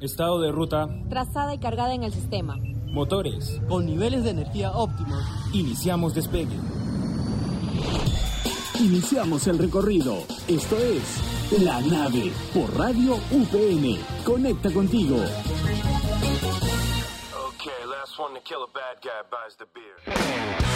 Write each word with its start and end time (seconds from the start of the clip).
Estado 0.00 0.40
de 0.40 0.52
ruta. 0.52 0.88
Trazada 1.08 1.54
y 1.54 1.58
cargada 1.58 1.92
en 1.92 2.04
el 2.04 2.12
sistema. 2.12 2.56
Motores. 2.86 3.60
Con 3.68 3.86
niveles 3.86 4.22
de 4.24 4.30
energía 4.30 4.70
óptimos. 4.72 5.24
Iniciamos 5.52 6.14
despegue. 6.14 6.56
Iniciamos 8.78 9.46
el 9.48 9.58
recorrido. 9.58 10.18
Esto 10.46 10.76
es 10.76 11.60
La 11.62 11.80
Nave 11.80 12.32
por 12.54 12.78
Radio 12.78 13.16
UPN. 13.32 13.98
Conecta 14.24 14.70
contigo. 14.72 15.16
Okay, 17.56 17.84
last 17.90 18.18
one 18.18 18.34
to 18.34 18.40
kill 18.44 18.62
a 18.62 18.68
bad 18.72 19.02
guy 19.02 19.22
buys 19.30 19.56
the 19.56 19.66
beer. 19.74 20.67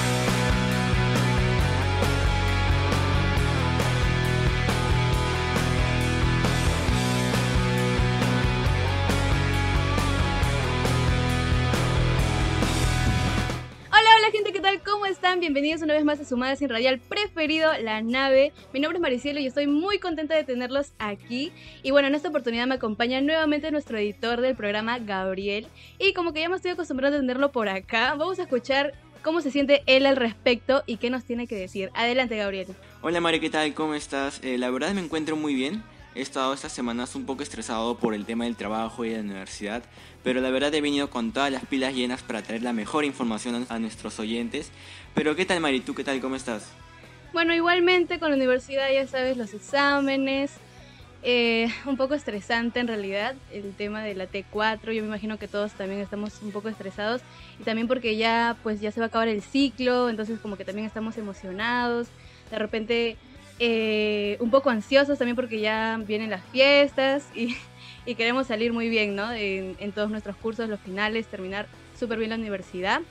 Tal? 14.73 14.83
¿Cómo 14.85 15.07
están? 15.07 15.41
Bienvenidos 15.41 15.83
una 15.83 15.95
vez 15.95 16.05
más 16.05 16.21
a 16.21 16.25
su 16.25 16.41
Sin 16.57 16.69
Radial 16.69 16.99
preferido, 16.99 17.71
La 17.83 18.01
Nave. 18.01 18.53
Mi 18.73 18.81
nombre 18.81 18.99
es 18.99 19.03
Maricielo 19.03 19.41
y 19.41 19.47
estoy 19.47 19.67
muy 19.67 19.99
contenta 19.99 20.35
de 20.35 20.45
tenerlos 20.45 20.93
aquí. 20.99 21.53
Y 21.83 21.91
bueno, 21.91 22.09
en 22.09 22.15
esta 22.15 22.29
oportunidad 22.29 22.67
me 22.67 22.77
acompaña 22.77 23.21
nuevamente 23.21 23.71
nuestro 23.71 23.99
editor 23.99 24.41
del 24.41 24.57
programa, 24.57 24.99
Gabriel. 24.99 25.67
Y 25.99 26.13
como 26.15 26.33
que 26.33 26.41
ya 26.41 26.49
me 26.49 26.57
estoy 26.57 26.71
acostumbrado 26.71 27.17
a 27.17 27.21
tenerlo 27.21 27.53
por 27.53 27.69
acá, 27.69 28.15
vamos 28.15 28.39
a 28.39 28.43
escuchar 28.43 28.95
cómo 29.23 29.41
se 29.41 29.51
siente 29.51 29.83
él 29.87 30.07
al 30.07 30.17
respecto 30.17 30.83
y 30.87 30.97
qué 30.97 31.11
nos 31.11 31.25
tiene 31.25 31.47
que 31.47 31.57
decir. 31.57 31.91
Adelante, 31.95 32.37
Gabriel. 32.37 32.69
Hola 33.03 33.21
Mari, 33.21 33.41
¿qué 33.41 33.51
tal? 33.51 33.75
¿Cómo 33.75 33.95
estás? 33.95 34.41
Eh, 34.43 34.59
la 34.59 34.71
verdad 34.71 34.93
me 34.95 35.03
encuentro 35.03 35.37
muy 35.37 35.55
bien. 35.55 35.83
He 36.15 36.21
estado 36.21 36.53
estas 36.53 36.73
semanas 36.73 37.15
un 37.15 37.25
poco 37.25 37.43
estresado 37.43 37.97
por 37.97 38.13
el 38.13 38.27
tema 38.27 38.45
del 38.45 38.55
trabajo 38.55 39.07
y 39.07 39.09
de 39.09 39.17
la 39.17 39.23
universidad, 39.23 39.83
pero 40.23 40.43
la 40.43 40.51
verdad 40.51 40.75
he 40.75 40.83
venido 40.83 41.09
con 41.09 41.33
todas 41.33 41.51
las 41.51 41.65
pilas 41.65 41.95
llenas 41.95 42.23
para 42.23 42.43
traer 42.43 42.63
la 42.63 42.75
mejor 42.75 43.07
información 43.07 43.67
a 43.71 43.79
nuestros 43.79 44.21
oyentes. 44.21 44.71
Pero 45.15 45.35
¿qué 45.35 45.47
tal 45.47 45.61
Mari? 45.61 45.81
¿Tú 45.81 45.95
qué 45.95 46.05
tal? 46.05 46.21
¿Cómo 46.21 46.37
estás? 46.37 46.71
Bueno, 47.33 47.55
igualmente 47.55 48.19
con 48.19 48.29
la 48.29 48.37
universidad 48.37 48.93
ya 48.93 49.07
sabes 49.07 49.39
los 49.39 49.55
exámenes, 49.55 50.53
eh, 51.23 51.73
un 51.87 51.97
poco 51.97 52.13
estresante 52.13 52.81
en 52.81 52.89
realidad 52.89 53.35
el 53.51 53.73
tema 53.75 54.03
de 54.03 54.15
la 54.15 54.29
T4, 54.29 54.93
yo 54.93 55.01
me 55.01 55.09
imagino 55.09 55.39
que 55.39 55.49
todos 55.49 55.73
también 55.73 56.03
estamos 56.03 56.43
un 56.43 56.53
poco 56.53 56.69
estresados 56.69 57.23
y 57.59 57.63
también 57.63 57.89
porque 57.89 58.19
ya 58.19 58.59
pues 58.63 58.83
ya 58.83 58.93
se 58.93 59.01
va 59.01 59.07
a 59.07 59.09
acabar 59.09 59.29
el 59.29 59.41
ciclo, 59.41 60.11
entonces 60.11 60.41
como 60.41 60.59
que 60.59 60.67
también 60.67 60.87
estamos 60.87 61.17
emocionados, 61.17 62.09
de 62.51 62.59
repente 62.59 63.17
eh, 63.59 64.37
un 64.41 64.51
poco 64.51 64.71
ansiosos 64.71 65.19
también 65.19 65.37
porque 65.37 65.61
ya 65.61 66.01
vienen 66.07 66.31
las 66.31 66.45
fiestas 66.47 67.27
y, 67.35 67.57
y 68.07 68.15
queremos 68.15 68.47
salir 68.47 68.73
muy 68.73 68.89
bien, 68.89 69.15
¿no? 69.15 69.33
En, 69.33 69.77
en, 69.79 69.93
todos 69.93 70.11
nuestros 70.11 70.37
cursos, 70.37 70.69
los 70.69 70.81
finales, 70.81 71.27
terminar 71.27 71.67
súper 71.99 72.19
bien 72.19 72.31
la 72.31 72.37
universidad. 72.37 73.03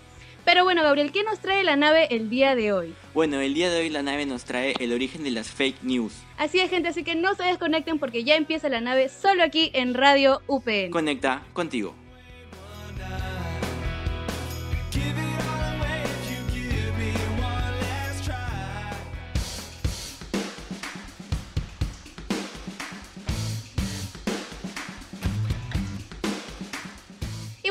Pero 0.43 0.63
bueno, 0.63 0.81
Gabriel, 0.81 1.11
¿qué 1.11 1.23
nos 1.23 1.39
trae 1.39 1.63
la 1.63 1.75
nave 1.75 2.07
el 2.09 2.29
día 2.29 2.55
de 2.55 2.73
hoy? 2.73 2.95
Bueno, 3.13 3.39
el 3.39 3.53
día 3.53 3.69
de 3.69 3.81
hoy 3.81 3.89
la 3.89 4.01
nave 4.01 4.25
nos 4.25 4.43
trae 4.43 4.73
el 4.79 4.91
origen 4.91 5.23
de 5.23 5.31
las 5.31 5.51
fake 5.51 5.83
news. 5.83 6.13
Así 6.37 6.59
es, 6.59 6.69
gente, 6.69 6.89
así 6.89 7.03
que 7.03 7.15
no 7.15 7.35
se 7.35 7.43
desconecten 7.43 7.99
porque 7.99 8.23
ya 8.23 8.35
empieza 8.35 8.67
la 8.67 8.81
nave 8.81 9.09
solo 9.09 9.43
aquí 9.43 9.69
en 9.73 9.93
Radio 9.93 10.41
UPN. 10.47 10.89
Conecta 10.89 11.43
contigo. 11.53 12.00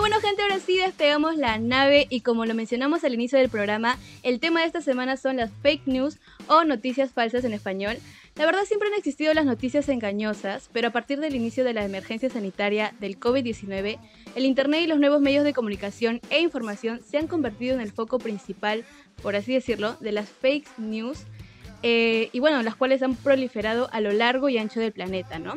Bueno 0.00 0.18
gente, 0.20 0.40
ahora 0.40 0.58
sí 0.60 0.78
despegamos 0.78 1.36
la 1.36 1.58
nave 1.58 2.06
y 2.08 2.22
como 2.22 2.46
lo 2.46 2.54
mencionamos 2.54 3.04
al 3.04 3.12
inicio 3.12 3.38
del 3.38 3.50
programa, 3.50 3.98
el 4.22 4.40
tema 4.40 4.60
de 4.60 4.66
esta 4.66 4.80
semana 4.80 5.18
son 5.18 5.36
las 5.36 5.50
fake 5.62 5.86
news 5.86 6.18
o 6.46 6.64
noticias 6.64 7.12
falsas 7.12 7.44
en 7.44 7.52
español. 7.52 7.98
La 8.34 8.46
verdad 8.46 8.64
siempre 8.64 8.88
han 8.88 8.94
existido 8.94 9.34
las 9.34 9.44
noticias 9.44 9.90
engañosas, 9.90 10.70
pero 10.72 10.88
a 10.88 10.90
partir 10.90 11.20
del 11.20 11.34
inicio 11.34 11.64
de 11.64 11.74
la 11.74 11.84
emergencia 11.84 12.30
sanitaria 12.30 12.94
del 12.98 13.20
COVID-19, 13.20 13.98
el 14.36 14.44
Internet 14.46 14.84
y 14.84 14.86
los 14.86 15.00
nuevos 15.00 15.20
medios 15.20 15.44
de 15.44 15.52
comunicación 15.52 16.22
e 16.30 16.40
información 16.40 17.02
se 17.06 17.18
han 17.18 17.26
convertido 17.26 17.74
en 17.74 17.82
el 17.82 17.92
foco 17.92 18.18
principal, 18.18 18.86
por 19.22 19.36
así 19.36 19.52
decirlo, 19.52 19.96
de 20.00 20.12
las 20.12 20.30
fake 20.30 20.78
news 20.78 21.26
eh, 21.82 22.30
y 22.32 22.40
bueno, 22.40 22.62
las 22.62 22.74
cuales 22.74 23.02
han 23.02 23.16
proliferado 23.16 23.90
a 23.92 24.00
lo 24.00 24.12
largo 24.12 24.48
y 24.48 24.56
ancho 24.56 24.80
del 24.80 24.92
planeta, 24.92 25.38
¿no? 25.38 25.56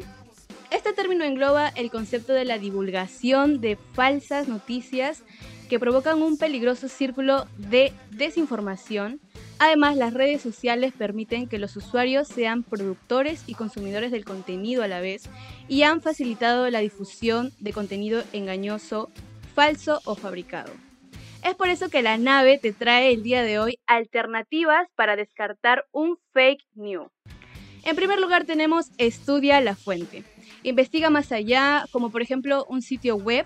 Este 0.73 0.91
término 0.91 1.23
engloba 1.23 1.67
el 1.67 1.91
concepto 1.91 2.33
de 2.33 2.45
la 2.45 2.57
divulgación 2.57 3.61
de 3.61 3.75
falsas 3.75 4.47
noticias 4.47 5.23
que 5.69 5.77
provocan 5.77 6.19
un 6.23 6.39
peligroso 6.39 6.87
círculo 6.87 7.45
de 7.57 7.93
desinformación. 8.09 9.21
Además, 9.59 9.97
las 9.97 10.15
redes 10.15 10.41
sociales 10.41 10.91
permiten 10.97 11.47
que 11.47 11.59
los 11.59 11.75
usuarios 11.75 12.27
sean 12.27 12.63
productores 12.63 13.43
y 13.45 13.53
consumidores 13.53 14.09
del 14.11 14.25
contenido 14.25 14.81
a 14.81 14.87
la 14.87 14.99
vez 14.99 15.29
y 15.67 15.83
han 15.83 16.01
facilitado 16.01 16.67
la 16.71 16.79
difusión 16.79 17.51
de 17.59 17.71
contenido 17.71 18.23
engañoso, 18.33 19.11
falso 19.53 20.01
o 20.05 20.15
fabricado. 20.15 20.73
Es 21.43 21.53
por 21.53 21.69
eso 21.69 21.89
que 21.89 22.01
la 22.01 22.17
nave 22.17 22.57
te 22.57 22.73
trae 22.73 23.13
el 23.13 23.21
día 23.21 23.43
de 23.43 23.59
hoy 23.59 23.77
alternativas 23.85 24.87
para 24.95 25.15
descartar 25.15 25.85
un 25.91 26.17
fake 26.31 26.65
news. 26.73 27.11
En 27.85 27.95
primer 27.95 28.19
lugar 28.19 28.45
tenemos 28.45 28.89
Estudia 28.97 29.61
la 29.61 29.75
fuente. 29.75 30.23
Investiga 30.63 31.09
más 31.09 31.31
allá, 31.31 31.85
como 31.91 32.09
por 32.09 32.21
ejemplo 32.21 32.65
un 32.69 32.81
sitio 32.81 33.15
web, 33.15 33.45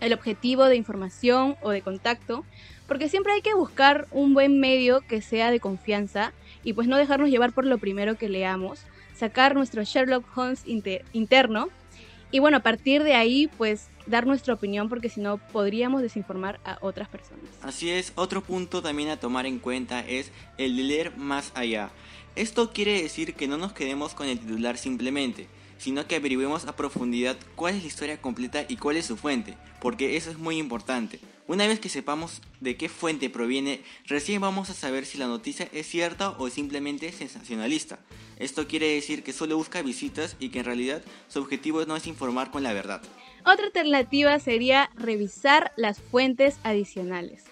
el 0.00 0.12
objetivo 0.12 0.66
de 0.66 0.76
información 0.76 1.56
o 1.62 1.70
de 1.70 1.80
contacto, 1.80 2.44
porque 2.86 3.08
siempre 3.08 3.32
hay 3.32 3.40
que 3.40 3.54
buscar 3.54 4.06
un 4.10 4.34
buen 4.34 4.60
medio 4.60 5.00
que 5.00 5.22
sea 5.22 5.50
de 5.50 5.60
confianza 5.60 6.32
y 6.62 6.74
pues 6.74 6.86
no 6.86 6.98
dejarnos 6.98 7.30
llevar 7.30 7.52
por 7.52 7.64
lo 7.64 7.78
primero 7.78 8.16
que 8.16 8.28
leamos, 8.28 8.80
sacar 9.16 9.54
nuestro 9.54 9.82
Sherlock 9.84 10.26
Holmes 10.36 10.64
interno 11.12 11.68
y 12.30 12.40
bueno, 12.40 12.56
a 12.56 12.60
partir 12.60 13.04
de 13.04 13.14
ahí 13.14 13.48
pues 13.56 13.88
dar 14.06 14.26
nuestra 14.26 14.54
opinión 14.54 14.88
porque 14.88 15.08
si 15.08 15.20
no 15.20 15.38
podríamos 15.38 16.02
desinformar 16.02 16.60
a 16.64 16.78
otras 16.80 17.08
personas. 17.08 17.44
Así 17.62 17.90
es, 17.90 18.12
otro 18.16 18.42
punto 18.42 18.82
también 18.82 19.08
a 19.08 19.18
tomar 19.18 19.46
en 19.46 19.58
cuenta 19.58 20.00
es 20.00 20.32
el 20.58 20.76
de 20.76 20.82
leer 20.82 21.16
más 21.16 21.52
allá. 21.54 21.90
Esto 22.36 22.72
quiere 22.72 23.00
decir 23.00 23.34
que 23.34 23.46
no 23.46 23.56
nos 23.56 23.72
quedemos 23.72 24.14
con 24.14 24.26
el 24.26 24.38
titular 24.38 24.76
simplemente, 24.76 25.46
sino 25.84 26.06
que 26.06 26.16
averiguemos 26.16 26.64
a 26.64 26.76
profundidad 26.76 27.36
cuál 27.56 27.74
es 27.74 27.82
la 27.82 27.88
historia 27.88 28.22
completa 28.22 28.64
y 28.66 28.78
cuál 28.78 28.96
es 28.96 29.04
su 29.04 29.18
fuente, 29.18 29.54
porque 29.82 30.16
eso 30.16 30.30
es 30.30 30.38
muy 30.38 30.56
importante. 30.56 31.20
Una 31.46 31.66
vez 31.66 31.78
que 31.78 31.90
sepamos 31.90 32.40
de 32.60 32.78
qué 32.78 32.88
fuente 32.88 33.28
proviene, 33.28 33.82
recién 34.06 34.40
vamos 34.40 34.70
a 34.70 34.72
saber 34.72 35.04
si 35.04 35.18
la 35.18 35.26
noticia 35.26 35.68
es 35.74 35.86
cierta 35.86 36.30
o 36.38 36.48
simplemente 36.48 37.12
sensacionalista. 37.12 37.98
Esto 38.38 38.66
quiere 38.66 38.94
decir 38.94 39.22
que 39.22 39.34
solo 39.34 39.58
busca 39.58 39.82
visitas 39.82 40.36
y 40.40 40.48
que 40.48 40.60
en 40.60 40.64
realidad 40.64 41.02
su 41.28 41.40
objetivo 41.40 41.84
no 41.84 41.96
es 41.96 42.06
informar 42.06 42.50
con 42.50 42.62
la 42.62 42.72
verdad. 42.72 43.02
Otra 43.44 43.66
alternativa 43.66 44.38
sería 44.38 44.88
revisar 44.94 45.72
las 45.76 46.00
fuentes 46.00 46.56
adicionales. 46.62 47.44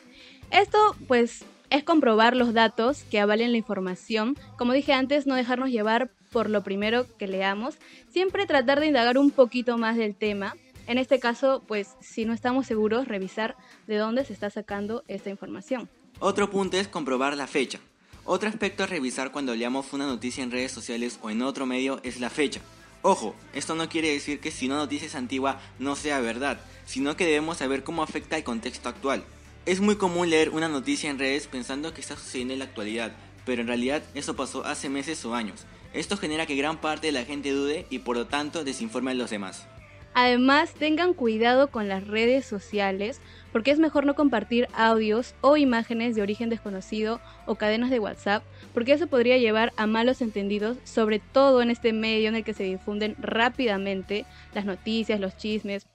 Esto 0.50 0.97
pues 1.06 1.44
es 1.69 1.84
comprobar 1.84 2.34
los 2.34 2.54
datos 2.54 3.04
que 3.10 3.21
avalen 3.21 3.53
la 3.53 3.59
información. 3.59 4.38
Como 4.56 4.72
dije 4.72 4.94
antes, 4.94 5.26
no 5.26 5.34
dejarnos 5.34 5.69
llevar 5.69 6.10
por 6.32 6.50
lo 6.50 6.65
primero 6.65 7.06
que 7.19 7.28
leamos, 7.28 7.76
siempre 8.10 8.47
tratar 8.47 8.81
de 8.81 8.87
indagar 8.87 9.19
un 9.19 9.31
poquito 9.31 9.78
más 9.78 9.97
del 9.97 10.16
tema. 10.16 10.56
En 10.88 10.98
este 10.98 11.20
caso, 11.20 11.62
pues 11.69 11.91
si 12.00 12.25
no 12.25 12.32
estamos 12.32 12.66
seguros, 12.66 13.06
revisar 13.06 13.56
de 13.87 13.97
dónde 13.97 14.25
se 14.25 14.32
está 14.32 14.50
sacando 14.50 15.04
esta 15.06 15.31
información. 15.31 15.88
Otro 16.19 16.50
punto 16.50 16.76
es 16.76 16.88
comprobar 16.88 17.37
la 17.37 17.47
fecha. 17.47 17.78
Otro 18.25 18.48
aspecto 18.48 18.84
a 18.84 18.87
revisar 18.87 19.32
cuando 19.32 19.54
leamos 19.54 19.92
una 19.92 20.06
noticia 20.06 20.42
en 20.42 20.50
redes 20.50 20.72
sociales 20.72 21.19
o 21.22 21.31
en 21.31 21.42
otro 21.42 21.66
medio 21.66 22.00
es 22.03 22.21
la 22.21 22.31
fecha. 22.31 22.60
Ojo, 23.03 23.34
esto 23.53 23.75
no 23.75 23.88
quiere 23.88 24.12
decir 24.12 24.38
que 24.38 24.53
si 24.53 24.66
una 24.66 24.76
noticia 24.76 25.09
es 25.09 25.16
antigua 25.16 25.60
no 25.81 25.97
sea 25.97 26.21
verdad, 26.21 26.60
sino 26.87 27.16
que 27.16 27.24
debemos 27.27 27.59
saber 27.59 27.83
cómo 27.83 28.04
afecta 28.04 28.36
el 28.36 28.45
contexto 28.45 28.89
actual. 28.89 29.24
Es 29.66 29.80
muy 29.80 29.97
común 29.97 30.30
leer 30.30 30.51
una 30.51 30.68
noticia 30.68 31.10
en 31.10 31.18
redes 31.18 31.48
pensando 31.48 31.92
que 31.92 32.01
está 32.01 32.16
sucediendo 32.16 32.53
en 32.53 32.60
la 32.60 32.66
actualidad, 32.66 33.12
pero 33.45 33.62
en 33.62 33.68
realidad 33.68 34.04
eso 34.15 34.36
pasó 34.36 34.65
hace 34.65 34.89
meses 34.89 35.24
o 35.24 35.34
años. 35.34 35.66
Esto 35.92 36.16
genera 36.16 36.47
que 36.47 36.56
gran 36.56 36.80
parte 36.80 37.09
de 37.09 37.12
la 37.12 37.24
gente 37.24 37.53
dude 37.53 37.86
y 37.91 38.00
por 38.00 38.16
lo 38.16 38.27
tanto 38.27 38.65
desinforme 38.65 39.10
a 39.10 39.15
los 39.15 39.30
demás. 39.30 39.66
Además, 40.15 40.74
tengan 40.74 41.15
cuidado 41.15 41.68
con 41.68 41.89
las 41.89 42.06
redes 42.06 42.44
sociales 42.44 43.21
porque 43.50 43.71
es 43.71 43.78
mejor 43.78 44.04
no 44.04 44.15
compartir 44.15 44.68
audios 44.74 45.34
o 45.41 45.56
imágenes 45.56 46.15
de 46.15 46.22
origen 46.22 46.50
desconocido 46.50 47.21
o 47.47 47.54
cadenas 47.54 47.91
de 47.91 47.98
WhatsApp 47.98 48.42
porque 48.74 48.92
eso 48.92 49.06
podría 49.06 49.39
llevar 49.39 49.72
a 49.77 49.86
malos 49.86 50.21
entendidos, 50.21 50.77
sobre 50.84 51.18
todo 51.18 51.62
en 51.62 51.71
este 51.71 51.92
medio 51.92 52.28
en 52.28 52.36
el 52.36 52.44
que 52.44 52.54
se 52.54 52.65
difunden 52.65 53.16
rápidamente 53.18 54.27
las 54.54 54.65
noticias, 54.65 55.21
los 55.21 55.36
chismes, 55.36 55.86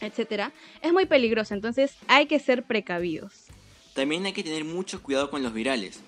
etc. 0.00 0.50
Es 0.82 0.92
muy 0.92 1.06
peligroso, 1.06 1.54
entonces 1.54 1.96
hay 2.06 2.26
que 2.26 2.38
ser 2.38 2.62
precavidos. 2.62 3.46
También 3.94 4.24
hay 4.26 4.32
que 4.32 4.44
tener 4.44 4.64
mucho 4.64 5.02
cuidado 5.02 5.30
con 5.30 5.42
los 5.42 5.52
virales. 5.52 6.00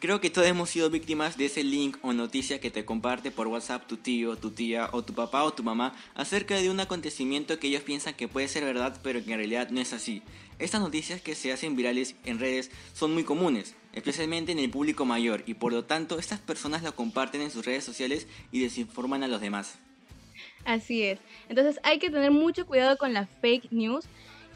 Creo 0.00 0.20
que 0.20 0.30
todos 0.30 0.46
hemos 0.46 0.70
sido 0.70 0.90
víctimas 0.90 1.36
de 1.36 1.46
ese 1.46 1.64
link 1.64 1.96
o 2.02 2.12
noticia 2.12 2.60
que 2.60 2.70
te 2.70 2.84
comparte 2.84 3.32
por 3.32 3.48
WhatsApp 3.48 3.88
tu 3.88 3.96
tío, 3.96 4.36
tu 4.36 4.52
tía 4.52 4.90
o 4.92 5.02
tu 5.02 5.12
papá 5.12 5.42
o 5.42 5.52
tu 5.52 5.64
mamá 5.64 5.92
acerca 6.14 6.54
de 6.54 6.70
un 6.70 6.78
acontecimiento 6.78 7.58
que 7.58 7.66
ellos 7.66 7.82
piensan 7.82 8.14
que 8.14 8.28
puede 8.28 8.46
ser 8.46 8.62
verdad 8.62 8.96
pero 9.02 9.24
que 9.24 9.32
en 9.32 9.38
realidad 9.38 9.70
no 9.70 9.80
es 9.80 9.92
así. 9.92 10.22
Estas 10.60 10.80
noticias 10.80 11.20
que 11.20 11.34
se 11.34 11.52
hacen 11.52 11.74
virales 11.74 12.14
en 12.24 12.38
redes 12.38 12.70
son 12.92 13.12
muy 13.12 13.24
comunes, 13.24 13.74
especialmente 13.92 14.52
en 14.52 14.60
el 14.60 14.70
público 14.70 15.04
mayor 15.04 15.42
y 15.46 15.54
por 15.54 15.72
lo 15.72 15.84
tanto 15.84 16.20
estas 16.20 16.38
personas 16.38 16.84
lo 16.84 16.94
comparten 16.94 17.40
en 17.40 17.50
sus 17.50 17.66
redes 17.66 17.82
sociales 17.82 18.28
y 18.52 18.60
desinforman 18.60 19.24
a 19.24 19.28
los 19.28 19.40
demás. 19.40 19.80
Así 20.64 21.02
es. 21.02 21.18
Entonces 21.48 21.80
hay 21.82 21.98
que 21.98 22.10
tener 22.10 22.30
mucho 22.30 22.66
cuidado 22.66 22.98
con 22.98 23.14
las 23.14 23.28
fake 23.40 23.72
news. 23.72 24.04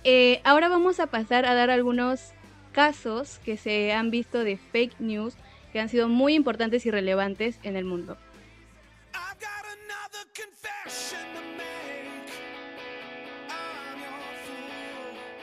Eh, 0.05 0.41
ahora 0.45 0.69
vamos 0.69 1.01
a 1.01 1.09
pasar 1.09 1.47
a 1.47 1.55
dar 1.55 1.71
algunos 1.71 2.33
casos 2.73 3.39
que 3.45 3.57
se 3.57 3.93
han 3.93 4.11
visto 4.11 4.45
de 4.45 4.57
fake 4.57 5.01
news 5.01 5.35
que 5.73 5.81
han 5.81 5.89
sido 5.89 6.09
muy 6.09 6.35
importantes 6.35 6.85
y 6.85 6.91
relevantes 6.91 7.59
en 7.63 7.77
el 7.77 7.85
mundo. 7.85 8.19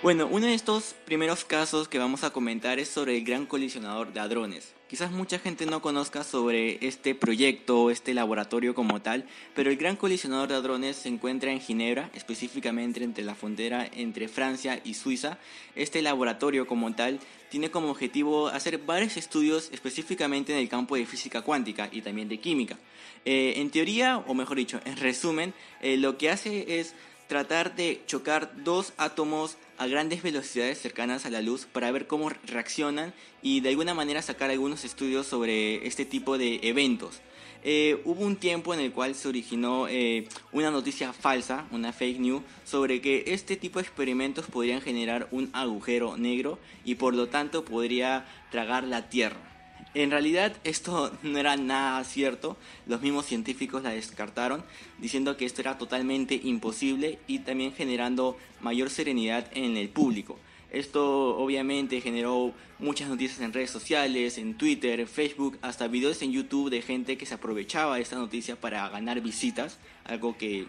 Bueno, 0.01 0.29
uno 0.31 0.45
de 0.45 0.53
estos 0.53 0.95
primeros 1.03 1.43
casos 1.43 1.89
que 1.89 1.99
vamos 1.99 2.23
a 2.23 2.29
comentar 2.29 2.79
es 2.79 2.87
sobre 2.87 3.17
el 3.17 3.25
Gran 3.25 3.45
Colisionador 3.45 4.13
de 4.13 4.21
Hadrones. 4.21 4.73
Quizás 4.87 5.11
mucha 5.11 5.39
gente 5.39 5.65
no 5.65 5.81
conozca 5.81 6.23
sobre 6.23 6.87
este 6.87 7.15
proyecto, 7.15 7.89
este 7.89 8.13
laboratorio 8.13 8.73
como 8.73 9.01
tal, 9.01 9.25
pero 9.55 9.69
el 9.69 9.75
Gran 9.75 9.97
Colisionador 9.97 10.47
de 10.47 10.55
Hadrones 10.55 10.95
se 10.95 11.09
encuentra 11.09 11.51
en 11.51 11.59
Ginebra, 11.59 12.11
específicamente 12.13 13.03
entre 13.03 13.25
la 13.25 13.35
frontera 13.35 13.89
entre 13.93 14.29
Francia 14.29 14.79
y 14.85 14.93
Suiza. 14.93 15.37
Este 15.75 16.01
laboratorio 16.01 16.65
como 16.65 16.95
tal 16.95 17.19
tiene 17.49 17.69
como 17.69 17.91
objetivo 17.91 18.47
hacer 18.47 18.77
varios 18.77 19.17
estudios 19.17 19.67
específicamente 19.73 20.53
en 20.53 20.59
el 20.59 20.69
campo 20.69 20.95
de 20.95 21.05
física 21.05 21.41
cuántica 21.41 21.89
y 21.91 22.01
también 22.01 22.29
de 22.29 22.39
química. 22.39 22.77
Eh, 23.25 23.55
en 23.57 23.69
teoría, 23.69 24.19
o 24.19 24.33
mejor 24.33 24.55
dicho, 24.55 24.79
en 24.85 24.95
resumen, 24.95 25.53
eh, 25.81 25.97
lo 25.97 26.17
que 26.17 26.29
hace 26.29 26.79
es 26.79 26.95
tratar 27.27 27.75
de 27.75 28.01
chocar 28.07 28.63
dos 28.63 28.93
átomos 28.97 29.57
a 29.79 29.87
grandes 29.87 30.21
velocidades 30.21 30.79
cercanas 30.79 31.25
a 31.25 31.29
la 31.29 31.41
luz 31.41 31.65
para 31.65 31.89
ver 31.91 32.05
cómo 32.05 32.29
reaccionan 32.45 33.13
y 33.41 33.61
de 33.61 33.69
alguna 33.69 33.93
manera 33.93 34.21
sacar 34.21 34.51
algunos 34.51 34.83
estudios 34.83 35.25
sobre 35.25 35.87
este 35.87 36.05
tipo 36.05 36.37
de 36.37 36.59
eventos. 36.63 37.21
Eh, 37.63 38.01
hubo 38.05 38.25
un 38.25 38.35
tiempo 38.35 38.73
en 38.73 38.81
el 38.81 38.91
cual 38.91 39.15
se 39.15 39.27
originó 39.27 39.87
eh, 39.87 40.27
una 40.51 40.69
noticia 40.69 41.13
falsa, 41.13 41.65
una 41.71 41.91
fake 41.91 42.19
news, 42.19 42.43
sobre 42.63 43.01
que 43.01 43.23
este 43.27 43.55
tipo 43.55 43.79
de 43.79 43.85
experimentos 43.85 44.45
podrían 44.45 44.81
generar 44.81 45.27
un 45.31 45.49
agujero 45.53 46.17
negro 46.17 46.59
y 46.85 46.95
por 46.95 47.15
lo 47.15 47.27
tanto 47.27 47.65
podría 47.65 48.25
tragar 48.51 48.83
la 48.83 49.09
Tierra. 49.09 49.48
En 49.93 50.11
realidad 50.11 50.55
esto 50.63 51.11
no 51.23 51.37
era 51.39 51.57
nada 51.57 52.03
cierto, 52.03 52.57
los 52.85 53.01
mismos 53.01 53.25
científicos 53.25 53.83
la 53.83 53.91
descartaron, 53.91 54.63
diciendo 54.97 55.37
que 55.37 55.45
esto 55.45 55.61
era 55.61 55.77
totalmente 55.77 56.39
imposible 56.43 57.19
y 57.27 57.39
también 57.39 57.73
generando 57.73 58.37
mayor 58.61 58.89
serenidad 58.89 59.47
en 59.53 59.77
el 59.77 59.89
público. 59.89 60.37
Esto 60.71 61.35
obviamente 61.37 61.99
generó 61.99 62.53
muchas 62.77 63.09
noticias 63.09 63.39
en 63.41 63.53
redes 63.53 63.71
sociales, 63.71 64.37
en 64.37 64.53
Twitter, 64.53 65.07
Facebook, 65.07 65.57
hasta 65.63 65.87
videos 65.87 66.21
en 66.21 66.31
YouTube 66.31 66.69
de 66.69 66.83
gente 66.83 67.17
que 67.17 67.25
se 67.25 67.33
aprovechaba 67.33 67.95
de 67.95 68.03
esta 68.03 68.17
noticia 68.17 68.55
para 68.55 68.87
ganar 68.89 69.19
visitas, 69.21 69.79
algo 70.05 70.37
que 70.37 70.67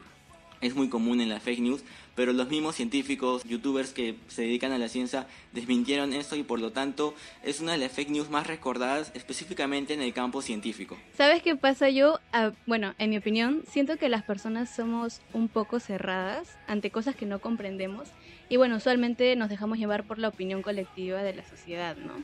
es 0.63 0.75
muy 0.75 0.89
común 0.89 1.21
en 1.21 1.29
la 1.29 1.41
fake 1.41 1.61
news, 1.61 1.83
pero 2.20 2.34
los 2.34 2.50
mismos 2.50 2.76
científicos, 2.76 3.44
youtubers 3.44 3.94
que 3.94 4.14
se 4.28 4.43
dedican 4.43 4.72
a 4.72 4.78
la 4.78 4.88
ciencia 4.88 5.26
desmintieron 5.55 6.12
esto 6.12 6.37
y 6.37 6.43
por 6.43 6.61
lo 6.61 6.70
tanto 6.70 7.14
es 7.43 7.61
una 7.61 7.72
de 7.72 7.78
las 7.78 7.93
fake 7.93 8.11
news 8.11 8.28
más 8.28 8.46
recordadas 8.46 9.11
específicamente 9.14 9.94
en 9.94 10.02
el 10.02 10.12
campo 10.12 10.43
científico. 10.43 10.99
¿Sabes 11.17 11.43
qué 11.43 11.56
pasa 11.56 11.88
yo? 11.88 12.20
Ah, 12.34 12.52
bueno, 12.67 12.94
en 12.99 13.08
mi 13.08 13.17
opinión, 13.17 13.62
siento 13.67 13.96
que 13.96 14.11
las 14.11 14.22
personas 14.22 14.69
somos 14.69 15.22
un 15.32 15.49
poco 15.49 15.81
cerradas 15.81 16.58
ante 16.67 16.90
cosas 16.90 17.17
que 17.17 17.25
no 17.25 17.38
comprendemos 17.38 18.11
y 18.50 18.58
bueno, 18.58 18.76
usualmente 18.76 19.34
nos 19.34 19.49
dejamos 19.49 19.78
llevar 19.78 20.05
por 20.05 20.19
la 20.19 20.28
opinión 20.28 20.61
colectiva 20.61 21.22
de 21.22 21.32
la 21.32 21.49
sociedad, 21.49 21.96
¿no? 21.96 22.22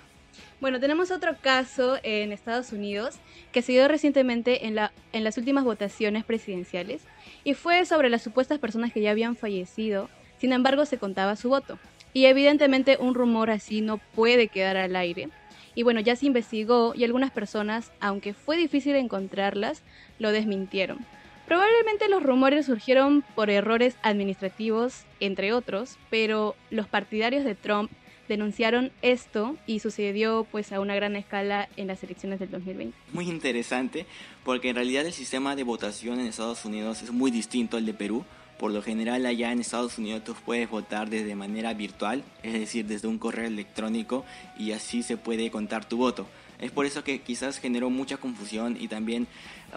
Bueno, 0.61 0.81
tenemos 0.81 1.11
otro 1.11 1.37
caso 1.41 1.99
en 2.03 2.33
Estados 2.33 2.73
Unidos 2.73 3.17
que 3.53 3.63
se 3.63 3.73
dio 3.73 3.89
recientemente 3.89 4.67
en, 4.67 4.75
la, 4.75 4.93
en 5.13 5.23
las 5.23 5.37
últimas 5.37 5.65
votaciones 5.65 6.25
presidenciales 6.25 7.03
y 7.45 7.55
fue 7.55 7.85
sobre 7.85 8.09
las 8.09 8.23
supuestas 8.23 8.59
personas 8.59 8.93
que 8.93 9.03
ya 9.03 9.11
habían 9.11 9.37
fallecido, 9.37 10.09
sin 10.39 10.53
embargo 10.53 10.87
se 10.87 10.99
contaba 10.99 11.37
su 11.37 11.49
voto. 11.51 11.79
Y 12.13 12.25
evidentemente 12.25 12.97
un 12.99 13.15
rumor 13.15 13.51
así 13.51 13.83
no 13.83 13.99
puede 13.99 14.49
quedar 14.49 14.77
al 14.79 14.97
aire. 14.97 15.29
Y 15.75 15.83
bueno, 15.83 16.01
ya 16.01 16.17
se 16.17 16.25
investigó 16.25 16.95
y 16.97 17.05
algunas 17.05 17.31
personas, 17.31 17.93
aunque 18.01 18.33
fue 18.33 18.57
difícil 18.57 18.97
encontrarlas, 18.97 19.83
lo 20.19 20.33
desmintieron. 20.33 21.05
Probablemente 21.47 22.09
los 22.09 22.23
rumores 22.23 22.67
surgieron 22.67 23.23
por 23.35 23.51
errores 23.51 23.97
administrativos, 24.03 25.05
entre 25.21 25.53
otros, 25.53 25.99
pero 26.11 26.57
los 26.71 26.89
partidarios 26.89 27.45
de 27.45 27.55
Trump 27.55 27.93
denunciaron 28.29 28.93
esto 29.03 29.57
y 29.67 29.81
sucedió 29.81 30.47
pues 30.51 30.73
a 30.73 30.81
una 30.81 30.95
gran 30.95 31.17
escala 31.17 31.69
en 31.77 31.87
las 31.87 32.03
elecciones 32.03 32.39
del 32.39 32.51
2020. 32.51 32.97
Muy 33.13 33.29
interesante 33.29 34.07
porque 34.45 34.71
en 34.71 34.77
realidad 34.77 35.07
el 35.07 35.13
sistema 35.13 35.57
de 35.57 35.63
votación 35.63 36.21
en 36.21 36.27
Estados 36.27 36.65
Unidos 36.65 37.03
es 37.03 37.11
muy 37.11 37.31
distinto 37.31 37.77
al 37.77 37.87
de 37.87 37.95
Perú. 37.95 38.25
Por 38.59 38.73
lo 38.73 38.83
general 38.83 39.27
allá 39.27 39.53
en 39.53 39.61
Estados 39.61 39.99
Unidos 39.99 40.25
tú 40.25 40.35
puedes 40.45 40.71
votar 40.71 41.11
desde 41.11 41.35
manera 41.35 41.75
virtual, 41.75 42.25
es 42.43 42.55
decir, 42.55 42.87
desde 42.87 43.07
un 43.07 43.19
correo 43.19 43.47
electrónico 43.47 44.25
y 44.59 44.73
así 44.73 45.03
se 45.03 45.19
puede 45.19 45.51
contar 45.51 45.85
tu 45.85 45.99
voto. 45.99 46.27
Es 46.59 46.71
por 46.71 46.87
eso 46.87 47.05
que 47.05 47.21
quizás 47.21 47.59
generó 47.59 47.91
mucha 47.91 48.17
confusión 48.17 48.77
y 48.81 48.89
también 48.89 49.27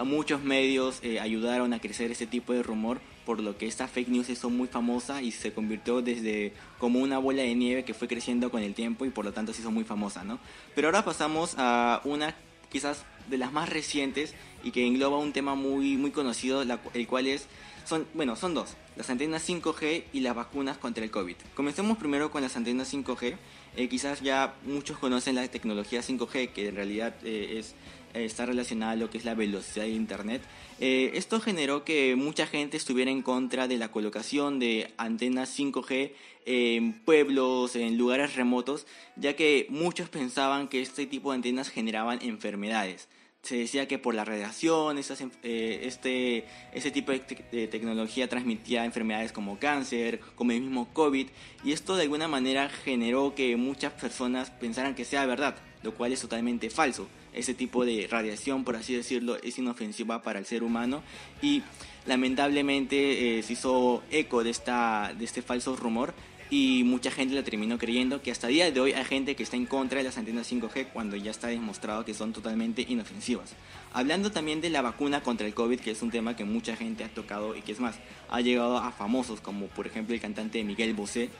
muchos 0.04 0.42
medios 0.42 1.00
eh, 1.02 1.20
ayudaron 1.20 1.72
a 1.72 1.80
crecer 1.80 2.10
ese 2.10 2.26
tipo 2.26 2.52
de 2.52 2.62
rumor 2.62 3.00
por 3.26 3.40
lo 3.40 3.56
que 3.58 3.66
esta 3.66 3.86
fake 3.86 4.08
news 4.08 4.30
hizo 4.30 4.50
muy 4.50 4.66
famosa 4.66 5.22
y 5.22 5.30
se 5.30 5.52
convirtió 5.52 6.02
desde 6.02 6.52
como 6.78 7.00
una 7.00 7.18
bola 7.18 7.42
de 7.42 7.54
nieve 7.54 7.84
que 7.84 7.94
fue 7.94 8.08
creciendo 8.08 8.50
con 8.50 8.62
el 8.62 8.74
tiempo 8.74 9.04
y 9.04 9.10
por 9.10 9.24
lo 9.24 9.32
tanto 9.32 9.52
se 9.52 9.60
hizo 9.60 9.70
muy 9.70 9.84
famosa, 9.84 10.24
¿no? 10.24 10.38
Pero 10.74 10.88
ahora 10.88 11.04
pasamos 11.04 11.54
a 11.58 12.00
una 12.04 12.34
quizás 12.70 13.04
de 13.28 13.38
las 13.38 13.52
más 13.52 13.68
recientes 13.68 14.34
y 14.64 14.70
que 14.70 14.86
engloba 14.86 15.18
un 15.18 15.32
tema 15.32 15.54
muy 15.54 15.96
muy 15.96 16.10
conocido, 16.10 16.62
el 16.62 17.06
cual 17.06 17.26
es 17.26 17.46
son 17.84 18.06
bueno, 18.14 18.36
son 18.36 18.54
dos, 18.54 18.76
las 18.96 19.10
antenas 19.10 19.48
5G 19.48 20.04
y 20.12 20.20
las 20.20 20.34
vacunas 20.34 20.78
contra 20.78 21.04
el 21.04 21.10
COVID. 21.10 21.36
Comencemos 21.54 21.98
primero 21.98 22.30
con 22.30 22.42
las 22.42 22.56
antenas 22.56 22.92
5G. 22.92 23.36
Eh, 23.76 23.88
quizás 23.88 24.20
ya 24.20 24.54
muchos 24.64 24.98
conocen 24.98 25.36
la 25.36 25.46
tecnología 25.48 26.00
5G, 26.00 26.50
que 26.50 26.68
en 26.68 26.76
realidad 26.76 27.14
eh, 27.22 27.58
es 27.58 27.74
eh, 28.14 28.24
está 28.24 28.44
relacionada 28.44 28.92
a 28.92 28.96
lo 28.96 29.08
que 29.08 29.18
es 29.18 29.24
la 29.24 29.34
velocidad 29.34 29.84
de 29.84 29.92
Internet. 29.92 30.42
Esto 30.80 31.40
generó 31.40 31.84
que 31.84 32.16
mucha 32.16 32.46
gente 32.46 32.78
estuviera 32.78 33.10
en 33.10 33.20
contra 33.20 33.68
de 33.68 33.76
la 33.76 33.92
colocación 33.92 34.58
de 34.58 34.92
antenas 34.96 35.56
5G 35.58 36.12
en 36.46 36.94
pueblos, 36.94 37.76
en 37.76 37.98
lugares 37.98 38.34
remotos, 38.34 38.86
ya 39.14 39.36
que 39.36 39.66
muchos 39.68 40.08
pensaban 40.08 40.68
que 40.68 40.80
este 40.80 41.06
tipo 41.06 41.30
de 41.30 41.36
antenas 41.36 41.68
generaban 41.68 42.20
enfermedades. 42.22 43.08
Se 43.42 43.56
decía 43.56 43.88
que 43.88 43.98
por 43.98 44.14
la 44.14 44.24
radiación, 44.24 44.98
eh, 44.98 45.80
este, 45.84 46.44
este 46.72 46.90
tipo 46.90 47.10
de, 47.12 47.22
de, 47.50 47.68
tecnología 47.68 48.28
transmitía 48.28 48.84
enfermedades 48.84 49.32
como 49.32 49.58
cáncer, 49.58 50.20
como 50.34 50.52
el 50.52 50.60
mismo 50.60 50.92
COVID, 50.92 51.28
y 51.64 51.72
esto 51.72 51.96
de 51.96 52.02
alguna 52.02 52.28
manera 52.28 52.68
generó 52.68 53.34
que 53.34 53.56
muchas 53.56 53.92
personas 53.94 54.50
pensaran 54.50 54.94
que 54.94 55.06
sea 55.06 55.24
verdad, 55.24 55.56
lo 55.82 55.94
cual 55.94 56.12
es 56.12 56.20
totalmente 56.20 56.68
falso. 56.68 57.08
Ese 57.32 57.54
tipo 57.54 57.84
de 57.84 58.08
radiación, 58.10 58.64
por 58.64 58.76
así 58.76 58.94
decirlo, 58.94 59.36
es 59.42 59.58
inofensiva 59.58 60.22
para 60.22 60.38
el 60.38 60.46
ser 60.46 60.62
humano 60.62 61.02
y 61.40 61.62
lamentablemente 62.06 63.38
eh, 63.38 63.42
se 63.42 63.52
hizo 63.52 64.02
eco 64.10 64.42
de, 64.42 64.50
esta, 64.50 65.14
de 65.16 65.24
este 65.24 65.40
falso 65.40 65.76
rumor 65.76 66.12
y 66.50 66.82
mucha 66.84 67.12
gente 67.12 67.34
lo 67.34 67.44
terminó 67.44 67.78
creyendo 67.78 68.22
que 68.22 68.32
hasta 68.32 68.48
el 68.48 68.54
día 68.54 68.70
de 68.70 68.80
hoy 68.80 68.92
hay 68.92 69.04
gente 69.04 69.36
que 69.36 69.44
está 69.44 69.56
en 69.56 69.66
contra 69.66 69.98
de 69.98 70.04
las 70.04 70.18
antenas 70.18 70.50
5G 70.50 70.88
cuando 70.92 71.14
ya 71.16 71.30
está 71.30 71.46
demostrado 71.46 72.04
que 72.04 72.12
son 72.12 72.32
totalmente 72.32 72.84
inofensivas. 72.88 73.54
Hablando 73.92 74.32
también 74.32 74.60
de 74.60 74.68
la 74.68 74.82
vacuna 74.82 75.22
contra 75.22 75.46
el 75.46 75.54
COVID, 75.54 75.78
que 75.78 75.92
es 75.92 76.02
un 76.02 76.10
tema 76.10 76.34
que 76.34 76.44
mucha 76.44 76.74
gente 76.74 77.04
ha 77.04 77.08
tocado 77.08 77.56
y 77.56 77.62
que 77.62 77.70
es 77.70 77.78
más, 77.78 77.96
ha 78.28 78.40
llegado 78.40 78.78
a 78.78 78.90
famosos 78.90 79.40
como 79.40 79.68
por 79.68 79.86
ejemplo 79.86 80.14
el 80.14 80.20
cantante 80.20 80.62
Miguel 80.64 80.92
Bosé, 80.94 81.30